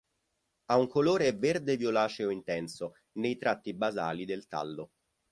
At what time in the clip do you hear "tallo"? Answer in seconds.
4.47-4.93